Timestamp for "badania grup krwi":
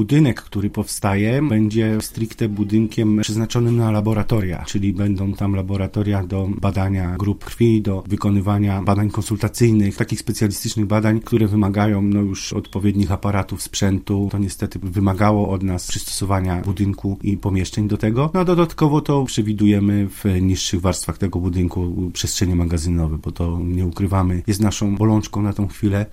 6.60-7.82